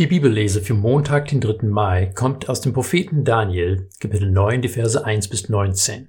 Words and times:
Die 0.00 0.08
Bibellese 0.08 0.60
für 0.60 0.74
Montag, 0.74 1.28
den 1.28 1.40
3. 1.40 1.68
Mai, 1.68 2.06
kommt 2.06 2.48
aus 2.48 2.60
dem 2.60 2.72
Propheten 2.72 3.22
Daniel, 3.22 3.88
Kapitel 4.00 4.28
9, 4.28 4.60
die 4.60 4.68
Verse 4.68 5.04
1 5.04 5.28
bis 5.28 5.48
19. 5.48 6.08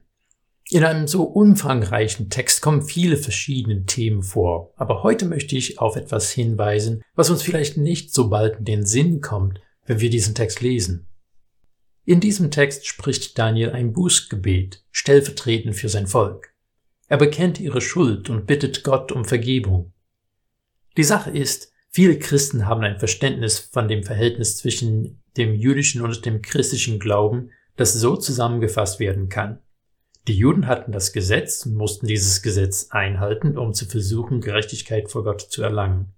In 0.71 0.83
einem 0.83 1.07
so 1.07 1.25
umfangreichen 1.25 2.31
Text 2.31 2.63
kommen 2.63 2.81
viele 2.81 3.15
verschiedene 3.15 3.85
Themen 3.85 4.23
vor, 4.23 4.73
aber 4.75 5.03
heute 5.03 5.27
möchte 5.27 5.55
ich 5.55 5.77
auf 5.77 5.97
etwas 5.97 6.31
hinweisen, 6.31 7.03
was 7.13 7.29
uns 7.29 7.43
vielleicht 7.43 7.77
nicht 7.77 8.11
so 8.11 8.27
bald 8.27 8.57
in 8.57 8.65
den 8.65 8.85
Sinn 8.87 9.21
kommt, 9.21 9.61
wenn 9.85 9.99
wir 9.99 10.09
diesen 10.09 10.33
Text 10.33 10.61
lesen. 10.61 11.05
In 12.05 12.19
diesem 12.19 12.49
Text 12.49 12.87
spricht 12.87 13.37
Daniel 13.37 13.69
ein 13.69 13.93
Bußgebet, 13.93 14.83
stellvertretend 14.89 15.75
für 15.75 15.89
sein 15.89 16.07
Volk. 16.07 16.55
Er 17.07 17.17
bekennt 17.17 17.59
ihre 17.59 17.81
Schuld 17.81 18.31
und 18.31 18.47
bittet 18.47 18.83
Gott 18.83 19.11
um 19.11 19.25
Vergebung. 19.25 19.93
Die 20.97 21.03
Sache 21.03 21.29
ist, 21.29 21.71
Viele 21.95 22.19
Christen 22.19 22.65
haben 22.65 22.83
ein 22.83 22.99
Verständnis 22.99 23.57
von 23.57 23.87
dem 23.87 24.03
Verhältnis 24.03 24.57
zwischen 24.57 25.23
dem 25.37 25.55
jüdischen 25.55 26.01
und 26.01 26.25
dem 26.25 26.41
christlichen 26.41 26.99
Glauben, 26.99 27.51
das 27.77 27.93
so 27.93 28.17
zusammengefasst 28.17 28.99
werden 28.99 29.29
kann. 29.29 29.61
Die 30.27 30.35
Juden 30.35 30.67
hatten 30.67 30.91
das 30.91 31.13
Gesetz 31.13 31.65
und 31.65 31.75
mussten 31.75 32.05
dieses 32.05 32.41
Gesetz 32.41 32.89
einhalten, 32.89 33.57
um 33.57 33.73
zu 33.73 33.85
versuchen, 33.85 34.41
Gerechtigkeit 34.41 35.09
vor 35.09 35.23
Gott 35.23 35.39
zu 35.39 35.63
erlangen. 35.63 36.11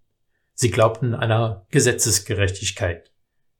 Sie 0.56 0.72
glaubten 0.72 1.14
an 1.14 1.32
einer 1.32 1.68
Gesetzesgerechtigkeit. 1.70 3.12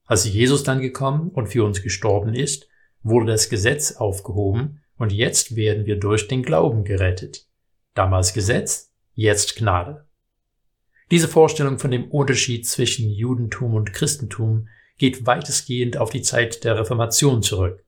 Als 0.04 0.24
Jesus 0.24 0.64
dann 0.64 0.80
gekommen 0.80 1.28
und 1.28 1.46
für 1.46 1.62
uns 1.62 1.82
gestorben 1.82 2.34
ist, 2.34 2.66
wurde 3.04 3.30
das 3.30 3.48
Gesetz 3.48 3.92
aufgehoben 3.92 4.82
und 4.96 5.12
jetzt 5.12 5.54
werden 5.54 5.86
wir 5.86 6.00
durch 6.00 6.26
den 6.26 6.42
Glauben 6.42 6.82
gerettet. 6.82 7.46
Damals 7.94 8.32
Gesetz, 8.32 8.92
jetzt 9.14 9.54
Gnade. 9.54 10.07
Diese 11.10 11.28
Vorstellung 11.28 11.78
von 11.78 11.90
dem 11.90 12.10
Unterschied 12.10 12.66
zwischen 12.66 13.10
Judentum 13.10 13.74
und 13.74 13.92
Christentum 13.92 14.68
geht 14.98 15.26
weitestgehend 15.26 15.96
auf 15.96 16.10
die 16.10 16.22
Zeit 16.22 16.64
der 16.64 16.76
Reformation 16.76 17.42
zurück. 17.42 17.84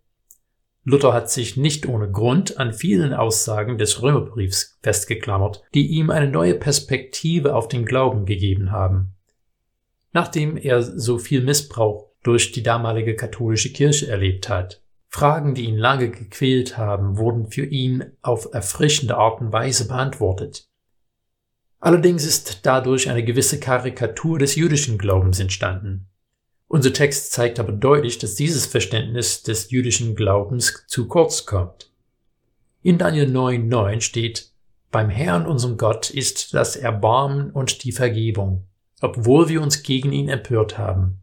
Luther 0.84 1.12
hat 1.12 1.30
sich 1.30 1.58
nicht 1.58 1.86
ohne 1.86 2.10
Grund 2.10 2.58
an 2.58 2.72
vielen 2.72 3.12
Aussagen 3.12 3.76
des 3.76 4.00
Römerbriefs 4.00 4.78
festgeklammert, 4.82 5.62
die 5.74 5.88
ihm 5.88 6.08
eine 6.10 6.30
neue 6.30 6.54
Perspektive 6.54 7.54
auf 7.54 7.68
den 7.68 7.84
Glauben 7.84 8.24
gegeben 8.24 8.72
haben. 8.72 9.14
Nachdem 10.12 10.56
er 10.56 10.82
so 10.82 11.18
viel 11.18 11.42
Missbrauch 11.42 12.10
durch 12.22 12.52
die 12.52 12.62
damalige 12.62 13.14
katholische 13.14 13.72
Kirche 13.72 14.08
erlebt 14.08 14.48
hat, 14.48 14.82
Fragen, 15.08 15.54
die 15.54 15.64
ihn 15.64 15.76
lange 15.76 16.08
gequält 16.10 16.78
haben, 16.78 17.18
wurden 17.18 17.50
für 17.50 17.64
ihn 17.64 18.12
auf 18.22 18.48
erfrischende 18.52 19.16
Art 19.16 19.40
und 19.40 19.52
Weise 19.52 19.88
beantwortet. 19.88 20.69
Allerdings 21.80 22.24
ist 22.24 22.60
dadurch 22.66 23.08
eine 23.08 23.24
gewisse 23.24 23.58
Karikatur 23.58 24.38
des 24.38 24.54
jüdischen 24.54 24.98
Glaubens 24.98 25.40
entstanden. 25.40 26.06
Unser 26.68 26.92
Text 26.92 27.32
zeigt 27.32 27.58
aber 27.58 27.72
deutlich, 27.72 28.18
dass 28.18 28.34
dieses 28.34 28.66
Verständnis 28.66 29.42
des 29.42 29.70
jüdischen 29.70 30.14
Glaubens 30.14 30.84
zu 30.86 31.08
kurz 31.08 31.46
kommt. 31.46 31.90
In 32.82 32.98
Daniel 32.98 33.28
9,9 33.28 34.02
steht, 34.02 34.52
beim 34.90 35.08
Herrn 35.08 35.46
unserem 35.46 35.78
Gott 35.78 36.10
ist 36.10 36.54
das 36.54 36.76
Erbarmen 36.76 37.50
und 37.50 37.84
die 37.84 37.92
Vergebung, 37.92 38.66
obwohl 39.00 39.48
wir 39.48 39.62
uns 39.62 39.82
gegen 39.82 40.12
ihn 40.12 40.28
empört 40.28 40.78
haben. 40.78 41.20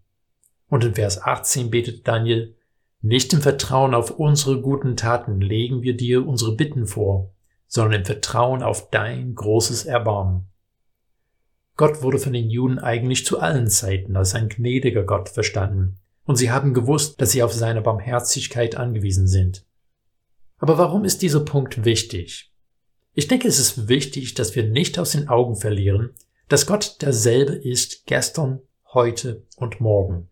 Und 0.70 0.84
in 0.84 0.96
Vers 0.96 1.22
18 1.22 1.70
betet 1.70 2.08
Daniel, 2.08 2.56
nicht 3.02 3.32
im 3.32 3.42
Vertrauen 3.42 3.94
auf 3.94 4.12
unsere 4.12 4.60
guten 4.62 4.98
Taten 4.98 5.40
legen 5.40 5.82
wir 5.82 5.96
dir 5.96 6.28
unsere 6.28 6.56
Bitten 6.56 6.88
vor, 6.88 7.34
sondern 7.68 8.02
im 8.02 8.06
Vertrauen 8.06 8.64
auf 8.64 8.90
dein 8.90 9.36
großes 9.36 9.86
Erbarmen. 9.86 10.48
Gott 11.76 12.02
wurde 12.02 12.18
von 12.18 12.34
den 12.34 12.50
Juden 12.50 12.80
eigentlich 12.80 13.26
zu 13.26 13.40
allen 13.40 13.68
Zeiten 13.68 14.18
als 14.18 14.34
ein 14.34 14.50
gnädiger 14.50 15.04
Gott 15.04 15.30
verstanden, 15.30 16.00
und 16.26 16.36
sie 16.36 16.52
haben 16.52 16.74
gewusst, 16.74 17.22
dass 17.22 17.32
sie 17.32 17.44
auf 17.44 17.54
seine 17.54 17.82
Barmherzigkeit 17.82 18.76
angewiesen 18.76 19.28
sind. 19.28 19.64
Aber 20.58 20.78
warum 20.78 21.06
ist 21.06 21.22
dieser 21.22 21.42
Punkt 21.42 21.86
wichtig? 21.86 22.52
Ich 23.14 23.28
denke, 23.28 23.48
es 23.48 23.60
ist 23.60 23.88
wichtig, 23.88 24.34
dass 24.34 24.56
wir 24.56 24.64
nicht 24.64 25.00
aus 25.00 25.12
den 25.12 25.28
Augen 25.28 25.56
verlieren, 25.56 26.14
dass 26.50 26.66
Gott 26.66 27.02
derselbe 27.02 27.54
ist 27.54 28.06
gestern, 28.06 28.62
heute 28.94 29.44
und 29.58 29.82
morgen. 29.82 30.30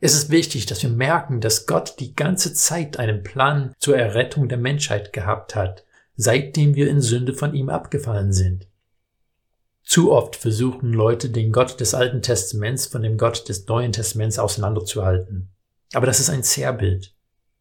Es 0.00 0.14
ist 0.14 0.30
wichtig, 0.30 0.66
dass 0.66 0.82
wir 0.82 0.90
merken, 0.90 1.40
dass 1.40 1.66
Gott 1.66 1.98
die 1.98 2.14
ganze 2.14 2.52
Zeit 2.52 2.98
einen 2.98 3.22
Plan 3.22 3.74
zur 3.78 3.96
Errettung 3.96 4.48
der 4.48 4.58
Menschheit 4.58 5.12
gehabt 5.12 5.54
hat, 5.54 5.85
seitdem 6.16 6.74
wir 6.74 6.88
in 6.88 7.00
Sünde 7.00 7.34
von 7.34 7.54
ihm 7.54 7.68
abgefallen 7.68 8.32
sind. 8.32 8.68
Zu 9.82 10.10
oft 10.10 10.34
versuchen 10.34 10.92
Leute, 10.92 11.30
den 11.30 11.52
Gott 11.52 11.78
des 11.78 11.94
Alten 11.94 12.20
Testaments 12.20 12.86
von 12.86 13.02
dem 13.02 13.18
Gott 13.18 13.48
des 13.48 13.66
Neuen 13.68 13.92
Testaments 13.92 14.38
auseinanderzuhalten. 14.38 15.50
Aber 15.92 16.06
das 16.06 16.18
ist 16.18 16.28
ein 16.28 16.42
Zerrbild. 16.42 17.14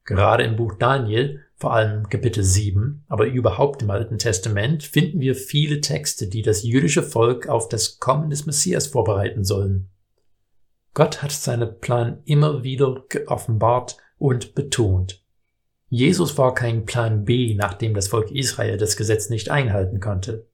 Gerade 0.06 0.44
im 0.44 0.56
Buch 0.56 0.74
Daniel, 0.80 1.42
vor 1.56 1.74
allem 1.74 2.10
Kapitel 2.10 2.44
7, 2.44 3.04
aber 3.08 3.28
überhaupt 3.28 3.82
im 3.82 3.90
Alten 3.92 4.18
Testament, 4.18 4.84
finden 4.84 5.20
wir 5.20 5.36
viele 5.36 5.82
Texte, 5.82 6.28
die 6.28 6.42
das 6.42 6.64
jüdische 6.64 7.04
Volk 7.04 7.48
auf 7.48 7.70
das 7.70 8.00
Kommen 8.00 8.30
des 8.30 8.46
Messias 8.46 8.88
vorbereiten 8.88 9.44
sollen. 9.44 9.90
Gott 10.94 11.22
hat 11.22 11.32
seinen 11.32 11.80
Plan 11.80 12.22
immer 12.26 12.64
wieder 12.64 13.04
geoffenbart 13.10 13.98
und 14.18 14.56
betont. 14.56 15.25
Jesus 15.96 16.38
war 16.38 16.54
kein 16.54 16.84
Plan 16.84 17.24
B, 17.24 17.56
nachdem 17.56 17.94
das 17.94 18.10
Volk 18.10 18.30
Israel 18.30 18.76
das 18.76 18.98
Gesetz 18.98 19.30
nicht 19.30 19.50
einhalten 19.50 20.02
konnte. 20.02 20.46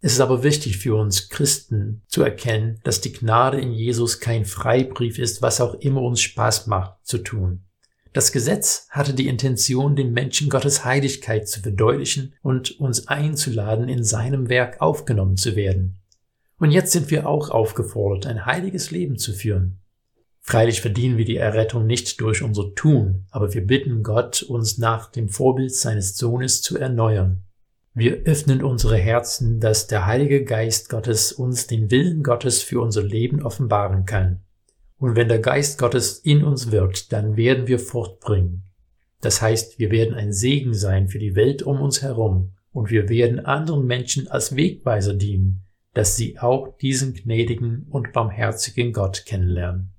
Es 0.00 0.14
ist 0.14 0.20
aber 0.20 0.42
wichtig 0.42 0.78
für 0.78 0.94
uns 0.94 1.28
Christen 1.28 2.00
zu 2.08 2.22
erkennen, 2.22 2.80
dass 2.82 3.02
die 3.02 3.12
Gnade 3.12 3.60
in 3.60 3.74
Jesus 3.74 4.18
kein 4.18 4.46
Freibrief 4.46 5.18
ist, 5.18 5.42
was 5.42 5.60
auch 5.60 5.74
immer 5.74 6.00
uns 6.00 6.22
Spaß 6.22 6.68
macht 6.68 6.94
zu 7.02 7.18
tun. 7.18 7.64
Das 8.14 8.32
Gesetz 8.32 8.86
hatte 8.88 9.12
die 9.12 9.28
Intention, 9.28 9.94
den 9.94 10.14
Menschen 10.14 10.48
Gottes 10.48 10.86
Heiligkeit 10.86 11.50
zu 11.50 11.60
verdeutlichen 11.60 12.32
und 12.40 12.80
uns 12.80 13.08
einzuladen, 13.08 13.90
in 13.90 14.04
seinem 14.04 14.48
Werk 14.48 14.80
aufgenommen 14.80 15.36
zu 15.36 15.54
werden. 15.54 15.98
Und 16.58 16.70
jetzt 16.70 16.92
sind 16.92 17.10
wir 17.10 17.28
auch 17.28 17.50
aufgefordert, 17.50 18.24
ein 18.24 18.46
heiliges 18.46 18.90
Leben 18.90 19.18
zu 19.18 19.34
führen. 19.34 19.81
Freilich 20.44 20.80
verdienen 20.80 21.16
wir 21.18 21.24
die 21.24 21.36
Errettung 21.36 21.86
nicht 21.86 22.20
durch 22.20 22.42
unser 22.42 22.74
Tun, 22.74 23.26
aber 23.30 23.54
wir 23.54 23.64
bitten 23.64 24.02
Gott, 24.02 24.42
uns 24.42 24.76
nach 24.76 25.10
dem 25.10 25.28
Vorbild 25.28 25.72
seines 25.72 26.16
Sohnes 26.16 26.62
zu 26.62 26.76
erneuern. 26.76 27.44
Wir 27.94 28.22
öffnen 28.24 28.62
unsere 28.62 28.96
Herzen, 28.96 29.60
dass 29.60 29.86
der 29.86 30.04
Heilige 30.04 30.44
Geist 30.44 30.88
Gottes 30.88 31.30
uns 31.30 31.68
den 31.68 31.92
Willen 31.92 32.24
Gottes 32.24 32.60
für 32.60 32.80
unser 32.80 33.02
Leben 33.02 33.42
offenbaren 33.42 34.04
kann. 34.04 34.42
Und 34.98 35.14
wenn 35.14 35.28
der 35.28 35.38
Geist 35.38 35.78
Gottes 35.78 36.18
in 36.18 36.42
uns 36.42 36.72
wirkt, 36.72 37.12
dann 37.12 37.36
werden 37.36 37.68
wir 37.68 37.78
fortbringen. 37.78 38.64
Das 39.20 39.40
heißt, 39.40 39.78
wir 39.78 39.92
werden 39.92 40.14
ein 40.14 40.32
Segen 40.32 40.74
sein 40.74 41.08
für 41.08 41.20
die 41.20 41.36
Welt 41.36 41.62
um 41.62 41.80
uns 41.80 42.02
herum 42.02 42.54
und 42.72 42.90
wir 42.90 43.08
werden 43.08 43.38
anderen 43.38 43.86
Menschen 43.86 44.26
als 44.26 44.56
Wegweiser 44.56 45.14
dienen, 45.14 45.62
dass 45.94 46.16
sie 46.16 46.38
auch 46.40 46.76
diesen 46.78 47.14
gnädigen 47.14 47.86
und 47.90 48.12
barmherzigen 48.12 48.92
Gott 48.92 49.24
kennenlernen. 49.24 49.92